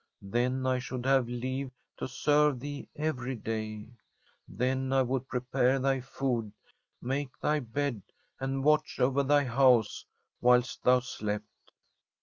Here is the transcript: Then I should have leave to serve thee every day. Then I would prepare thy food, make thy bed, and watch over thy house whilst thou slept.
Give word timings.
Then 0.23 0.65
I 0.65 0.79
should 0.79 1.05
have 1.05 1.27
leave 1.29 1.69
to 1.97 2.07
serve 2.07 2.59
thee 2.59 2.87
every 2.95 3.35
day. 3.35 3.89
Then 4.47 4.91
I 4.91 5.03
would 5.03 5.27
prepare 5.27 5.77
thy 5.77 5.99
food, 6.01 6.51
make 7.03 7.37
thy 7.39 7.59
bed, 7.59 8.01
and 8.39 8.63
watch 8.63 8.99
over 8.99 9.21
thy 9.21 9.43
house 9.43 10.07
whilst 10.41 10.81
thou 10.81 11.01
slept. 11.01 11.71